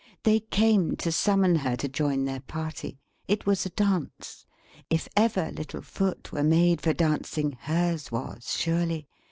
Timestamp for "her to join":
1.57-2.25